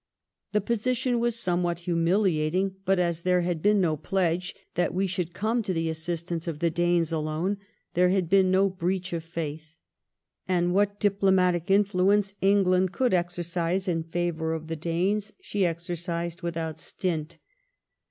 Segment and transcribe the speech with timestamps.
[0.51, 5.31] The position was somewhat humiliating, but as there had been no pledge that we should
[5.35, 7.57] come to the assist ance of the Danes alone,
[7.93, 9.75] there had been no breach of faith.
[10.47, 16.41] And what diplomatic influence England could exer cise in favour of the Danes, she exercised
[16.41, 17.37] without stint.